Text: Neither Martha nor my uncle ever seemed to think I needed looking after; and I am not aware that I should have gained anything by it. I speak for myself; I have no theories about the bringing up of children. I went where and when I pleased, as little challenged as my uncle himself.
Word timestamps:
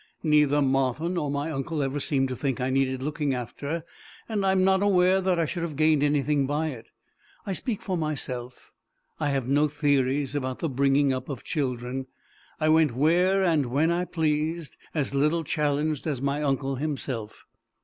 Neither 0.23 0.63
Martha 0.63 1.07
nor 1.07 1.29
my 1.29 1.51
uncle 1.51 1.83
ever 1.83 1.99
seemed 1.99 2.27
to 2.29 2.35
think 2.35 2.59
I 2.59 2.71
needed 2.71 3.03
looking 3.03 3.35
after; 3.35 3.85
and 4.27 4.43
I 4.43 4.51
am 4.51 4.63
not 4.63 4.81
aware 4.81 5.21
that 5.21 5.37
I 5.37 5.45
should 5.45 5.61
have 5.61 5.75
gained 5.75 6.01
anything 6.01 6.47
by 6.47 6.69
it. 6.69 6.87
I 7.45 7.53
speak 7.53 7.83
for 7.83 7.95
myself; 7.95 8.71
I 9.19 9.29
have 9.29 9.47
no 9.47 9.67
theories 9.67 10.33
about 10.33 10.57
the 10.57 10.69
bringing 10.69 11.13
up 11.13 11.29
of 11.29 11.43
children. 11.43 12.07
I 12.59 12.67
went 12.67 12.95
where 12.95 13.43
and 13.43 13.67
when 13.67 13.91
I 13.91 14.05
pleased, 14.05 14.75
as 14.95 15.13
little 15.13 15.43
challenged 15.43 16.07
as 16.07 16.19
my 16.19 16.41
uncle 16.41 16.77
himself. 16.77 17.45